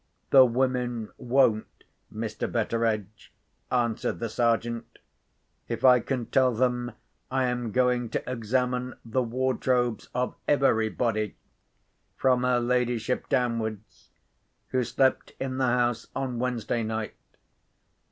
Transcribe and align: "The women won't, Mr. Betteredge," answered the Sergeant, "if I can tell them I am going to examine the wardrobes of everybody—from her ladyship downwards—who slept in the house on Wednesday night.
"The 0.31 0.43
women 0.47 1.09
won't, 1.19 1.83
Mr. 2.11 2.51
Betteredge," 2.51 3.31
answered 3.71 4.17
the 4.17 4.29
Sergeant, 4.29 4.97
"if 5.67 5.85
I 5.85 5.99
can 5.99 6.25
tell 6.25 6.55
them 6.55 6.93
I 7.29 7.43
am 7.45 7.71
going 7.71 8.09
to 8.09 8.23
examine 8.27 8.95
the 9.05 9.21
wardrobes 9.21 10.09
of 10.15 10.33
everybody—from 10.47 12.41
her 12.41 12.59
ladyship 12.59 13.29
downwards—who 13.29 14.83
slept 14.83 15.33
in 15.39 15.59
the 15.59 15.67
house 15.67 16.07
on 16.15 16.39
Wednesday 16.39 16.81
night. 16.81 17.13